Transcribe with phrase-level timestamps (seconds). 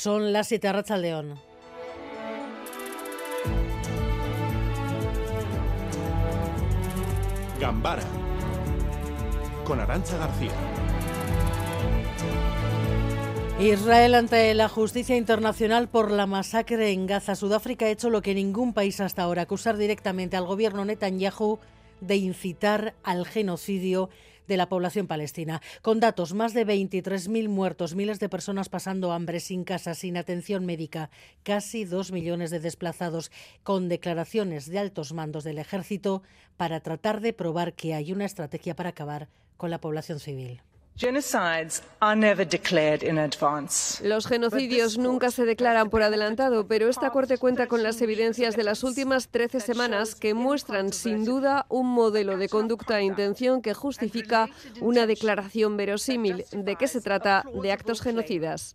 [0.00, 1.38] Son las 7 de León.
[7.60, 8.02] Gambara
[9.66, 10.52] con Arancha García.
[13.60, 17.34] Israel ante la justicia internacional por la masacre en Gaza.
[17.34, 21.58] Sudáfrica ha hecho lo que ningún país hasta ahora, acusar directamente al gobierno Netanyahu
[22.00, 24.08] de incitar al genocidio
[24.50, 25.62] de la población palestina.
[25.80, 30.66] Con datos, más de 23.000 muertos, miles de personas pasando hambre, sin casa, sin atención
[30.66, 31.08] médica,
[31.44, 33.30] casi dos millones de desplazados,
[33.62, 36.24] con declaraciones de altos mandos del ejército
[36.56, 40.60] para tratar de probar que hay una estrategia para acabar con la población civil.
[44.04, 48.64] Los genocidios nunca se declaran por adelantado, pero esta Corte cuenta con las evidencias de
[48.64, 53.72] las últimas 13 semanas que muestran sin duda un modelo de conducta e intención que
[53.72, 54.50] justifica
[54.82, 56.44] una declaración verosímil.
[56.52, 57.46] ¿De qué se trata?
[57.62, 58.74] De actos genocidas.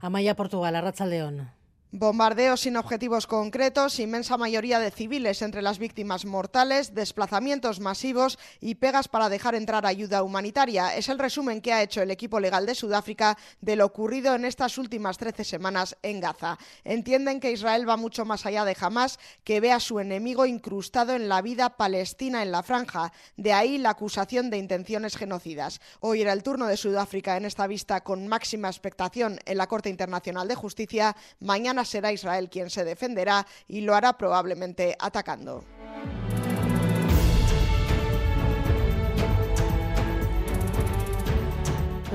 [0.00, 1.50] Amaya Portugal, Arracha León.
[1.96, 8.74] Bombardeos sin objetivos concretos, inmensa mayoría de civiles entre las víctimas mortales, desplazamientos masivos y
[8.74, 10.96] pegas para dejar entrar ayuda humanitaria.
[10.96, 14.44] Es el resumen que ha hecho el equipo legal de Sudáfrica de lo ocurrido en
[14.44, 16.58] estas últimas 13 semanas en Gaza.
[16.82, 21.14] Entienden que Israel va mucho más allá de Hamas, que ve a su enemigo incrustado
[21.14, 23.12] en la vida palestina en la franja.
[23.36, 25.80] De ahí la acusación de intenciones genocidas.
[26.00, 29.90] Hoy era el turno de Sudáfrica en esta vista con máxima expectación en la Corte
[29.90, 31.14] Internacional de Justicia.
[31.38, 35.64] Mañana será Israel quien se defenderá y lo hará probablemente atacando.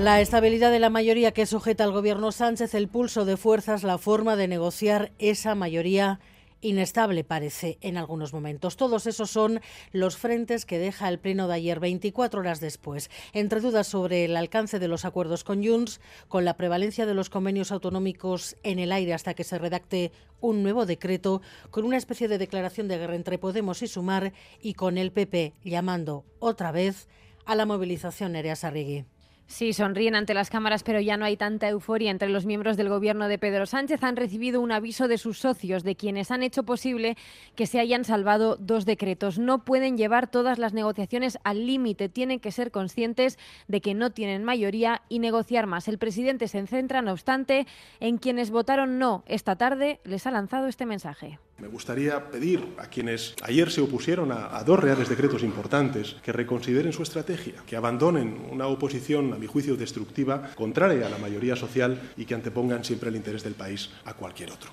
[0.00, 3.98] La estabilidad de la mayoría que sujeta al gobierno Sánchez, el pulso de fuerzas, la
[3.98, 6.20] forma de negociar esa mayoría
[6.60, 8.76] inestable parece en algunos momentos.
[8.76, 9.60] Todos esos son
[9.92, 13.10] los frentes que deja el pleno de ayer 24 horas después.
[13.32, 17.30] Entre dudas sobre el alcance de los acuerdos con Junts, con la prevalencia de los
[17.30, 22.28] convenios autonómicos en el aire hasta que se redacte un nuevo decreto, con una especie
[22.28, 27.08] de declaración de guerra entre Podemos y Sumar y con el PP llamando otra vez
[27.44, 29.04] a la movilización Nerea Sarrigui.
[29.50, 32.88] Sí, sonríen ante las cámaras, pero ya no hay tanta euforia entre los miembros del
[32.88, 34.04] gobierno de Pedro Sánchez.
[34.04, 37.16] Han recibido un aviso de sus socios, de quienes han hecho posible
[37.56, 39.40] que se hayan salvado dos decretos.
[39.40, 44.10] No pueden llevar todas las negociaciones al límite, tienen que ser conscientes de que no
[44.10, 45.88] tienen mayoría y negociar más.
[45.88, 47.66] El presidente se centra, no obstante,
[47.98, 49.24] en quienes votaron no.
[49.26, 51.40] Esta tarde les ha lanzado este mensaje.
[51.60, 56.92] Me gustaría pedir a quienes ayer se opusieron a, dos reales decretos importantes que reconsideren
[56.92, 62.00] su estrategia, que abandonen una oposición, a mi juicio, destructiva, contraria a la mayoría social
[62.16, 64.70] y que antepongan siempre el interés del país a cualquier otro.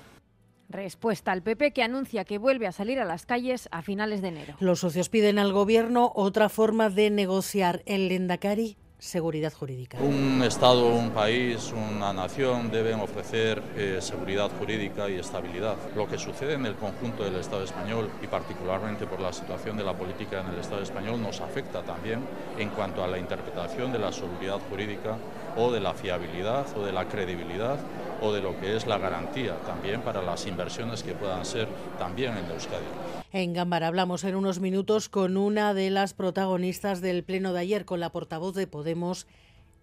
[0.70, 4.28] Respuesta al PP que anuncia que vuelve a salir a las calles a finales de
[4.28, 4.54] enero.
[4.60, 9.98] Los socios piden al Gobierno otra forma de negociar el Lendakari seguridad jurídica.
[9.98, 15.76] Un Estado, un país, una nación deben ofrecer eh, seguridad jurídica y estabilidad.
[15.94, 19.84] Lo que sucede en el conjunto del Estado español y particularmente por la situación de
[19.84, 22.20] la política en el Estado español nos afecta también
[22.58, 25.16] en cuanto a la interpretación de la seguridad jurídica
[25.56, 27.78] o de la fiabilidad o de la credibilidad
[28.20, 31.68] o de lo que es la garantía también para las inversiones que puedan ser
[31.98, 32.84] también en Euskadi.
[33.32, 37.84] En Gambara hablamos en unos minutos con una de las protagonistas del pleno de ayer,
[37.84, 39.26] con la portavoz de Podemos,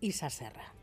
[0.02, 0.74] Isa Serra.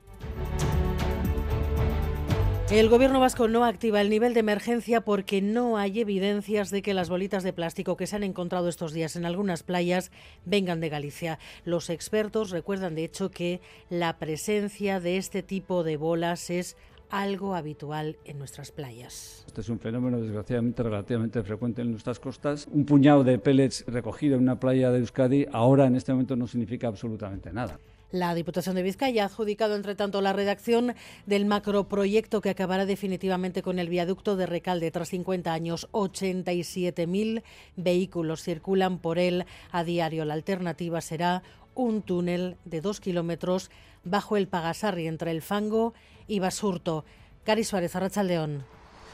[2.72, 6.94] El gobierno vasco no activa el nivel de emergencia porque no hay evidencias de que
[6.94, 10.10] las bolitas de plástico que se han encontrado estos días en algunas playas
[10.46, 11.38] vengan de Galicia.
[11.66, 16.78] Los expertos recuerdan, de hecho, que la presencia de este tipo de bolas es
[17.12, 19.44] algo habitual en nuestras playas.
[19.46, 22.66] Este es un fenómeno desgraciadamente relativamente frecuente en nuestras costas.
[22.72, 26.48] Un puñado de pellets recogido en una playa de Euskadi ahora en este momento no
[26.48, 27.78] significa absolutamente nada.
[28.12, 33.62] La Diputación de Vizcaya ha adjudicado, entre tanto, la redacción del macroproyecto que acabará definitivamente
[33.62, 34.90] con el viaducto de Recalde.
[34.90, 37.42] Tras 50 años, 87.000
[37.76, 40.26] vehículos circulan por él a diario.
[40.26, 41.42] La alternativa será
[41.74, 43.70] un túnel de dos kilómetros
[44.04, 45.94] bajo el Pagasarri entre el fango
[46.26, 47.04] y Basurto.
[47.44, 48.64] Cari Suárez, Arracha León.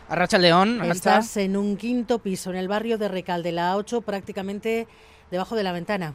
[0.09, 0.82] Arracha León.
[0.85, 4.87] Estás en un quinto piso en el barrio de Recalde, la A8, prácticamente
[5.31, 6.15] debajo de la ventana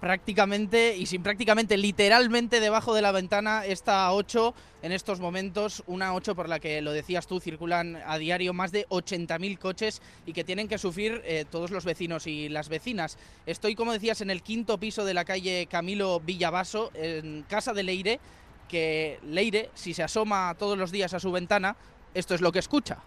[0.00, 6.14] prácticamente y sin prácticamente literalmente debajo de la ventana esta 8 en estos momentos, una
[6.14, 10.32] 8 por la que lo decías tú, circulan a diario más de 80.000 coches y
[10.32, 13.18] que tienen que sufrir eh, todos los vecinos y las vecinas.
[13.46, 17.82] Estoy, como decías, en el quinto piso de la calle Camilo Villavaso, en casa de
[17.82, 18.20] Leire,
[18.68, 21.76] que Leire, si se asoma todos los días a su ventana,
[22.14, 22.98] esto es lo que escucha.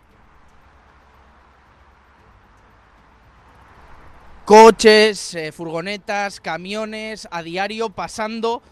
[4.50, 8.64] coches, eh, furgonetas, camiones a diario pasando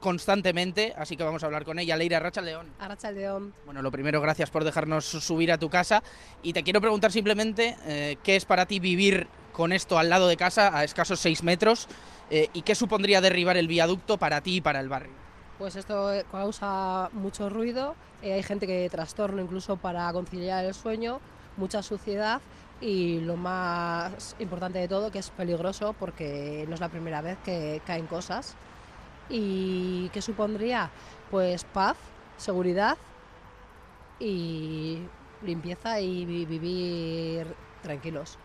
[0.00, 1.94] constantemente, así que vamos a hablar con ella.
[1.94, 2.72] Leira Racha León.
[2.78, 3.52] Arracha León.
[3.66, 6.02] Bueno, lo primero, gracias por dejarnos subir a tu casa.
[6.42, 10.26] Y te quiero preguntar simplemente eh, qué es para ti vivir con esto al lado
[10.26, 11.86] de casa, a escasos seis metros,
[12.30, 15.23] eh, y qué supondría derribar el viaducto para ti y para el barrio.
[15.58, 21.20] Pues esto causa mucho ruido, eh, hay gente que trastorno incluso para conciliar el sueño,
[21.56, 22.40] mucha suciedad
[22.80, 27.38] y lo más importante de todo que es peligroso porque no es la primera vez
[27.44, 28.56] que caen cosas.
[29.28, 30.90] ¿Y qué supondría?
[31.30, 31.96] Pues paz,
[32.36, 32.98] seguridad
[34.18, 34.98] y
[35.42, 37.46] limpieza y vivir
[37.82, 38.38] tranquilos.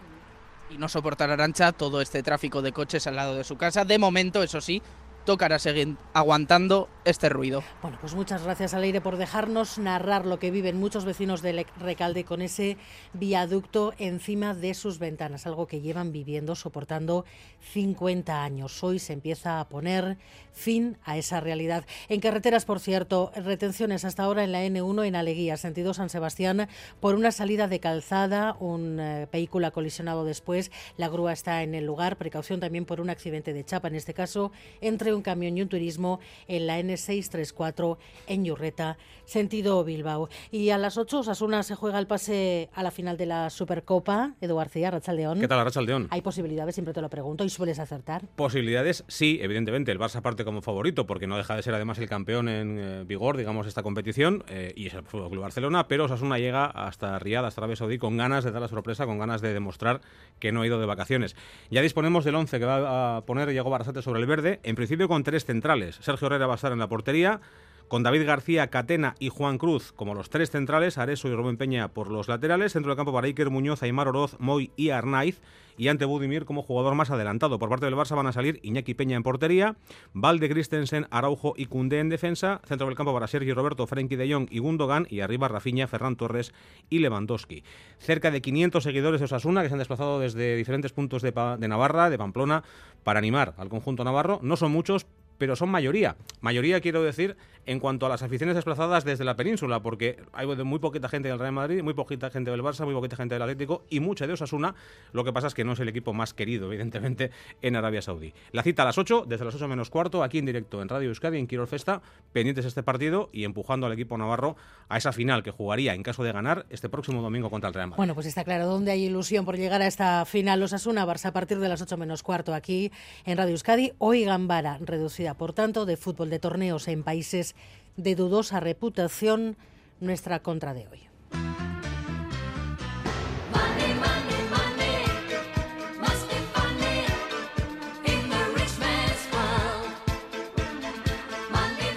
[0.70, 3.86] Y no soportar Arancha todo este tráfico de coches al lado de su casa.
[3.86, 4.82] De momento, eso sí,
[5.30, 7.64] tocará seguir aguantando este ruido.
[7.84, 12.24] Bueno, pues muchas gracias Aleire por dejarnos narrar lo que viven muchos vecinos de Recalde
[12.24, 12.78] con ese
[13.14, 17.26] viaducto encima de sus ventanas, algo que llevan viviendo, soportando
[17.74, 18.84] 50 años.
[18.84, 20.18] Hoy se empieza a poner
[20.52, 21.86] fin a esa realidad.
[22.10, 26.68] En carreteras, por cierto, retenciones hasta ahora en la N1 en Aleguía, sentido San Sebastián,
[27.00, 31.76] por una salida de calzada, un eh, vehículo ha colisionado después, la grúa está en
[31.76, 34.52] el lugar, precaución también por un accidente de chapa, en este caso,
[34.82, 40.30] entre un camión y un turismo en la N634 en Yurreta, sentido Bilbao.
[40.52, 44.34] Y a las 8 Osasuna se juega el pase a la final de la Supercopa.
[44.42, 45.40] Edu García, Rachaldeón.
[45.40, 46.08] ¿Qué tal, Rachaldeón?
[46.10, 46.76] ¿Hay posibilidades?
[46.76, 47.44] Siempre te lo pregunto.
[47.44, 48.28] ¿Y sueles acertar?
[48.36, 49.92] Posibilidades, sí, evidentemente.
[49.92, 53.04] El Barça parte como favorito porque no deja de ser además el campeón en eh,
[53.06, 57.18] vigor, digamos, esta competición eh, y es el Fútbol Club Barcelona, pero Osasuna llega hasta
[57.20, 60.02] Riyadh, hasta Arabia Saudí, con ganas de dar la sorpresa, con ganas de demostrar
[60.40, 61.36] que no ha ido de vacaciones.
[61.70, 65.08] Ya disponemos del 11 que va a poner Diego Barasate sobre el verde, en principio
[65.10, 65.98] con tres centrales.
[66.00, 67.42] Sergio Herrera va a estar en la portería,
[67.90, 71.90] con David García, Catena y Juan Cruz como los tres centrales, Areso y Rubén Peña
[71.90, 75.42] por los laterales, centro del campo para Iker Muñoz, Aymar Oroz, Moy y Arnaiz,
[75.76, 77.58] y ante Budimir como jugador más adelantado.
[77.58, 79.76] Por parte del Barça van a salir Iñaki Peña en portería,
[80.14, 84.32] Valde Christensen, Araujo y Cundé en defensa, centro del campo para Sergio Roberto, Frenkie de
[84.32, 86.54] Jong y Gundogan, y arriba Rafinha, Ferran Torres
[86.90, 87.64] y Lewandowski.
[87.98, 91.68] Cerca de 500 seguidores de Osasuna que se han desplazado desde diferentes puntos de, de
[91.68, 92.64] Navarra, de Pamplona,
[93.04, 94.40] para animar al conjunto navarro.
[94.44, 95.08] No son muchos,
[95.40, 96.16] pero son mayoría.
[96.42, 100.80] Mayoría quiero decir en cuanto a las aficiones desplazadas desde la península, porque hay muy
[100.80, 103.84] poquita gente del Real Madrid, muy poquita gente del Barça, muy poquita gente del Atlético
[103.90, 104.74] y mucha de Osasuna.
[105.12, 107.32] Lo que pasa es que no es el equipo más querido, evidentemente,
[107.62, 108.34] en Arabia Saudí.
[108.52, 111.10] La cita a las 8, desde las 8 menos cuarto, aquí en directo en Radio
[111.10, 112.02] Euskadi, en Quirol Festa,
[112.34, 114.56] pendientes de este partido y empujando al equipo navarro
[114.88, 117.90] a esa final que jugaría, en caso de ganar, este próximo domingo contra el Real
[117.90, 117.98] Madrid.
[117.98, 121.60] Bueno, pues está claro dónde hay ilusión por llegar a esta final Osasuna-Barça a partir
[121.60, 122.92] de las 8 menos cuarto aquí
[123.26, 123.94] en Radio Euskadi.
[124.00, 127.56] Hoy Gambara, reducida, por tanto, de fútbol de torneos en países
[127.98, 129.58] de dudosa reputación
[130.00, 131.02] nuestra contra de hoy.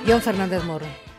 [0.07, 1.12] John Fernández Moro.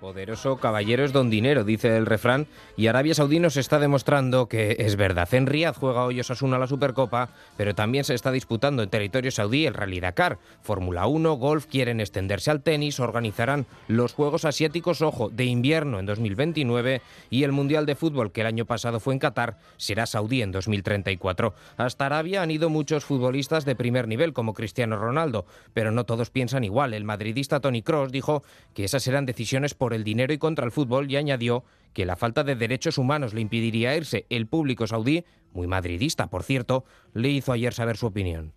[0.00, 2.46] Poderoso caballero es don dinero, dice el refrán,
[2.76, 5.28] y Arabia Saudí nos está demostrando que es verdad.
[5.34, 9.66] En Riyadh juega hoy Osasuna la Supercopa, pero también se está disputando en territorio saudí
[9.66, 10.38] el Rally Dakar.
[10.62, 16.06] Fórmula 1, golf, quieren extenderse al tenis, organizarán los Juegos Asiáticos, ojo, de invierno en
[16.06, 20.42] 2029 y el Mundial de Fútbol, que el año pasado fue en Qatar, será saudí
[20.42, 21.54] en 2034.
[21.76, 25.44] Hasta Arabia han ido muchos futbolistas de primer nivel, como Cristiano Ronaldo,
[25.74, 26.94] pero no todos piensan igual.
[26.94, 28.44] El madridista Tony Cross dijo
[28.74, 32.16] que esas eran decisiones por el dinero y contra el fútbol y añadió que la
[32.16, 34.26] falta de derechos humanos le impediría irse.
[34.30, 38.52] El público saudí, muy madridista por cierto, le hizo ayer saber su opinión.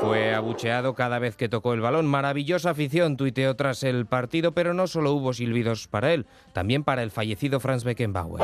[0.00, 2.06] Fue abucheado cada vez que tocó el balón.
[2.06, 7.02] Maravillosa afición tuiteó tras el partido, pero no solo hubo silbidos para él, también para
[7.02, 8.42] el fallecido Franz Beckenbauer.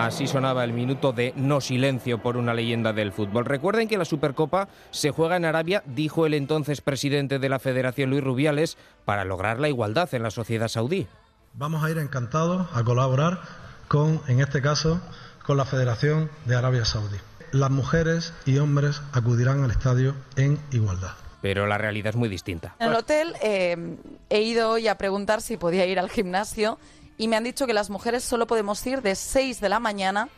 [0.00, 3.44] Así sonaba el minuto de no silencio por una leyenda del fútbol.
[3.44, 8.08] Recuerden que la Supercopa se juega en Arabia, dijo el entonces presidente de la Federación
[8.08, 11.06] Luis Rubiales, para lograr la igualdad en la sociedad saudí.
[11.52, 13.40] Vamos a ir encantados a colaborar
[13.88, 15.02] con, en este caso,
[15.44, 17.18] con la Federación de Arabia Saudí.
[17.52, 22.74] Las mujeres y hombres acudirán al estadio en igualdad pero la realidad es muy distinta.
[22.78, 23.96] En el hotel eh,
[24.28, 26.78] he ido hoy a preguntar si podía ir al gimnasio
[27.20, 30.30] y me han dicho que las mujeres solo podemos ir de 6 de la mañana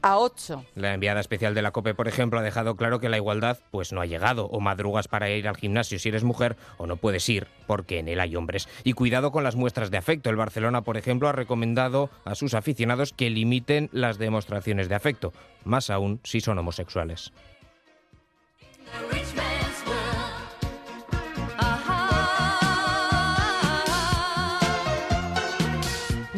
[0.00, 0.64] a 8.
[0.76, 3.92] La enviada especial de la COPE, por ejemplo, ha dejado claro que la igualdad pues
[3.92, 7.28] no ha llegado o madrugas para ir al gimnasio si eres mujer o no puedes
[7.28, 8.66] ir porque en él hay hombres.
[8.82, 10.30] Y cuidado con las muestras de afecto.
[10.30, 15.34] El Barcelona, por ejemplo, ha recomendado a sus aficionados que limiten las demostraciones de afecto,
[15.64, 17.30] más aún si son homosexuales.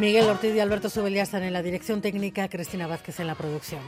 [0.04, 3.80] Miguel Ortiz y Alberto Subeliá están en la dirección técnica, Cristina Vázquez en la producción.